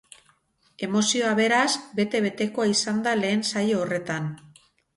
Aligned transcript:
Emozioa 0.87 1.33
beraz 1.41 1.67
bete-betekoa 2.01 2.67
izan 2.73 3.05
da 3.09 3.17
lehen 3.23 3.47
saio 3.53 3.79
horretan. 3.87 4.31